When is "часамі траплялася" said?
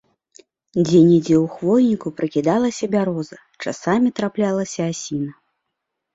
3.67-4.81